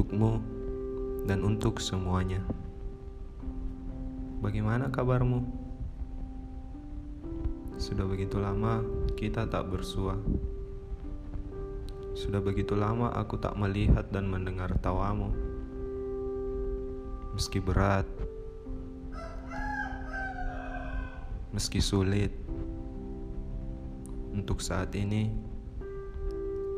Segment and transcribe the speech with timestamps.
[0.00, 0.40] untukmu
[1.28, 2.40] dan untuk semuanya.
[4.40, 5.44] Bagaimana kabarmu?
[7.76, 8.80] Sudah begitu lama
[9.20, 10.16] kita tak bersua.
[12.16, 15.36] Sudah begitu lama aku tak melihat dan mendengar tawamu.
[17.36, 18.08] Meski berat,
[21.52, 22.32] meski sulit,
[24.32, 25.28] untuk saat ini,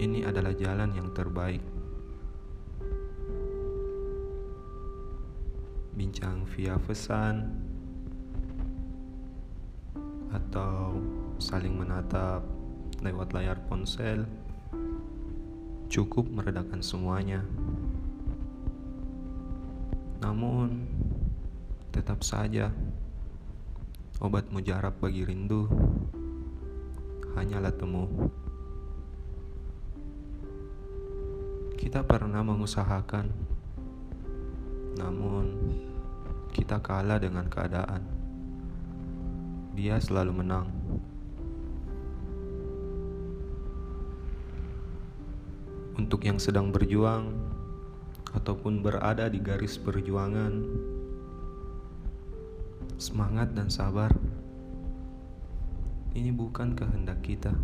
[0.00, 1.79] ini adalah jalan yang terbaik.
[6.00, 7.44] Bincang via pesan
[10.32, 10.96] atau
[11.36, 12.40] saling menatap
[13.04, 14.24] lewat layar ponsel
[15.92, 17.44] cukup meredakan semuanya.
[20.24, 20.88] Namun,
[21.92, 22.72] tetap saja
[24.24, 25.68] obat mujarab bagi rindu
[27.36, 28.08] hanyalah temu.
[31.76, 33.28] Kita pernah mengusahakan,
[34.96, 35.44] namun
[36.50, 38.02] kita kalah dengan keadaan.
[39.78, 40.68] Dia selalu menang.
[45.94, 47.30] Untuk yang sedang berjuang
[48.34, 50.52] ataupun berada di garis perjuangan,
[52.98, 54.10] semangat dan sabar.
[56.10, 57.54] Ini bukan kehendak kita,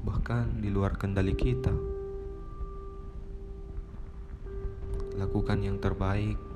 [0.00, 1.72] bahkan di luar kendali kita.
[5.20, 6.49] Lakukan yang terbaik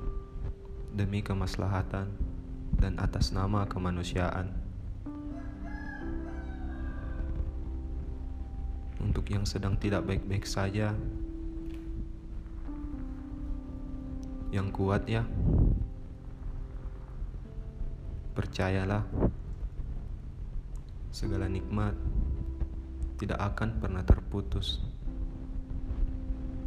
[0.95, 2.07] demi kemaslahatan
[2.79, 4.47] dan atas nama kemanusiaan.
[9.03, 10.95] Untuk yang sedang tidak baik-baik saja,
[14.55, 15.27] yang kuat ya,
[18.31, 19.03] percayalah,
[21.11, 21.91] segala nikmat
[23.19, 24.79] tidak akan pernah terputus,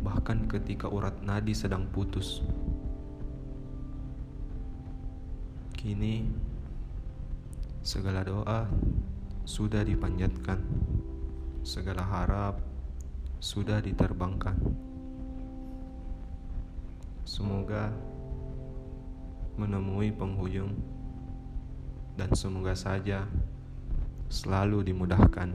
[0.04, 2.44] bahkan ketika urat nadi sedang putus.
[5.78, 6.27] Kini
[7.86, 8.66] segala doa
[9.46, 10.58] sudah dipanjatkan,
[11.62, 12.58] segala harap
[13.39, 14.58] sudah diterbangkan.
[17.22, 17.94] Semoga
[19.55, 20.74] menemui penghujung
[22.18, 23.30] dan semoga saja
[24.27, 25.55] selalu dimudahkan.